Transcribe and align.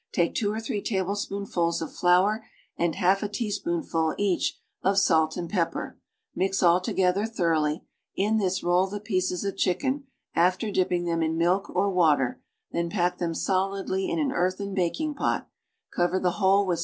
Take 0.13 0.33
two 0.33 0.51
or 0.51 0.59
three 0.59 0.81
tablespoonfuls 0.81 1.79
of 1.79 1.93
flour 1.93 2.47
and 2.75 2.95
half 2.95 3.21
a 3.21 3.27
teaspoonful, 3.29 4.15
each, 4.17 4.57
of 4.81 4.97
salt 4.97 5.37
and 5.37 5.47
pepper; 5.47 5.99
mix 6.33 6.63
all 6.63 6.81
together 6.81 7.27
thoroughly; 7.27 7.83
in 8.15 8.37
this 8.39 8.63
roll 8.63 8.87
the 8.87 8.99
pieces 8.99 9.43
of 9.45 9.57
chicken, 9.57 10.07
after 10.33 10.71
dipping 10.71 11.05
theni 11.05 11.25
in 11.25 11.37
milk 11.37 11.69
or 11.69 11.87
water, 11.91 12.41
then 12.71 12.89
pack 12.89 13.19
them 13.19 13.35
solidly 13.35 14.09
in 14.09 14.17
an 14.17 14.31
earthen 14.31 14.73
baking 14.73 15.13
pot; 15.13 15.47
cover 15.95 16.19
the 16.19 16.31
whole 16.31 16.65
with 16.65 16.79